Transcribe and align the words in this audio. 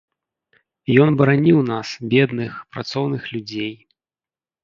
Ён 1.03 1.09
бараніў 1.19 1.59
нас, 1.71 1.87
бедных, 2.13 2.55
працоўных 2.77 3.21
людзей. 3.35 3.71